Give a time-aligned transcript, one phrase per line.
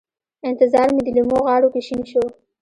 [0.49, 2.23] انتظار مې د لېمو غاړو کې شین شو